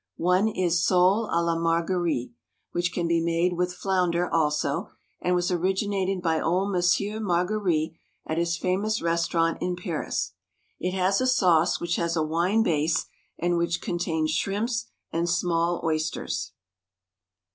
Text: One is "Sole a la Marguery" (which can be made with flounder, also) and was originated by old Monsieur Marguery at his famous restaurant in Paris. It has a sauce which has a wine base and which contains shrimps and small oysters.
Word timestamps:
One 0.17 0.47
is 0.47 0.83
"Sole 0.83 1.29
a 1.31 1.43
la 1.43 1.55
Marguery" 1.59 2.31
(which 2.71 2.91
can 2.91 3.07
be 3.07 3.21
made 3.23 3.53
with 3.53 3.71
flounder, 3.71 4.27
also) 4.27 4.89
and 5.21 5.35
was 5.35 5.51
originated 5.51 6.23
by 6.23 6.41
old 6.41 6.71
Monsieur 6.71 7.19
Marguery 7.19 7.99
at 8.25 8.39
his 8.39 8.57
famous 8.57 8.99
restaurant 8.99 9.59
in 9.61 9.75
Paris. 9.75 10.33
It 10.79 10.95
has 10.95 11.21
a 11.21 11.27
sauce 11.27 11.79
which 11.79 11.97
has 11.97 12.15
a 12.15 12.23
wine 12.25 12.63
base 12.63 13.05
and 13.37 13.59
which 13.59 13.79
contains 13.79 14.31
shrimps 14.31 14.87
and 15.11 15.29
small 15.29 15.79
oysters. 15.83 16.53